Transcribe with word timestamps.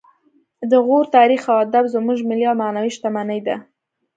د 0.71 0.73
غور 0.85 1.05
تاریخ 1.15 1.41
او 1.51 1.57
ادب 1.65 1.85
زموږ 1.95 2.19
ملي 2.29 2.45
او 2.51 2.55
معنوي 2.61 2.91
شتمني 2.95 3.39
ده 3.47 3.55